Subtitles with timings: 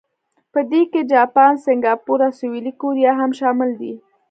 [0.51, 3.93] په دې کې جاپان، سنګاپور او سویلي کوریا هم شامل دي.